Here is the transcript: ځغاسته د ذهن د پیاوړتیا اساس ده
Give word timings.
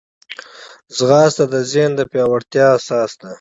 ځغاسته 0.97 1.45
د 1.53 1.55
ذهن 1.71 1.91
د 1.95 2.01
پیاوړتیا 2.11 2.65
اساس 2.77 3.11
ده 3.19 3.27